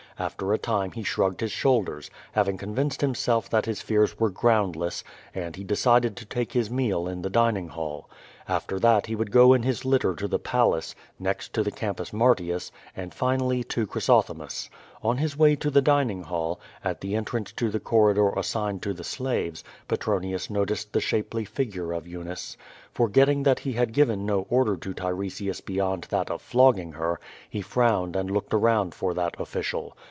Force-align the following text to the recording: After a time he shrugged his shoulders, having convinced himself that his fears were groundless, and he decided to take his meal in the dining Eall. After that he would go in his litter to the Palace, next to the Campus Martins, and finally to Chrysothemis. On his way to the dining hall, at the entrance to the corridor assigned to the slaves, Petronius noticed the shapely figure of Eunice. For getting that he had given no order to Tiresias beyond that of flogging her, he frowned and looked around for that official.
After 0.19 0.53
a 0.53 0.59
time 0.59 0.91
he 0.91 1.01
shrugged 1.01 1.41
his 1.41 1.51
shoulders, 1.51 2.11
having 2.33 2.55
convinced 2.55 3.01
himself 3.01 3.49
that 3.49 3.65
his 3.65 3.81
fears 3.81 4.19
were 4.19 4.29
groundless, 4.29 5.03
and 5.33 5.55
he 5.55 5.63
decided 5.63 6.15
to 6.15 6.25
take 6.25 6.51
his 6.53 6.69
meal 6.69 7.07
in 7.07 7.23
the 7.23 7.29
dining 7.31 7.69
Eall. 7.71 8.03
After 8.47 8.77
that 8.81 9.07
he 9.07 9.15
would 9.15 9.31
go 9.31 9.53
in 9.55 9.63
his 9.63 9.83
litter 9.83 10.13
to 10.13 10.27
the 10.27 10.37
Palace, 10.37 10.93
next 11.17 11.53
to 11.53 11.63
the 11.63 11.71
Campus 11.71 12.13
Martins, 12.13 12.71
and 12.95 13.15
finally 13.15 13.63
to 13.63 13.87
Chrysothemis. 13.87 14.69
On 15.01 15.17
his 15.17 15.35
way 15.39 15.55
to 15.55 15.71
the 15.71 15.81
dining 15.81 16.21
hall, 16.25 16.59
at 16.83 17.01
the 17.01 17.15
entrance 17.15 17.51
to 17.53 17.71
the 17.71 17.79
corridor 17.79 18.29
assigned 18.37 18.83
to 18.83 18.93
the 18.93 19.03
slaves, 19.03 19.63
Petronius 19.87 20.51
noticed 20.51 20.93
the 20.93 21.01
shapely 21.01 21.45
figure 21.45 21.93
of 21.93 22.05
Eunice. 22.05 22.57
For 22.93 23.09
getting 23.09 23.41
that 23.41 23.57
he 23.59 23.73
had 23.73 23.91
given 23.91 24.27
no 24.27 24.45
order 24.51 24.77
to 24.77 24.93
Tiresias 24.93 25.61
beyond 25.61 26.03
that 26.11 26.29
of 26.29 26.43
flogging 26.43 26.91
her, 26.91 27.19
he 27.49 27.61
frowned 27.63 28.15
and 28.15 28.29
looked 28.29 28.53
around 28.53 28.93
for 28.93 29.15
that 29.15 29.33
official. 29.39 29.97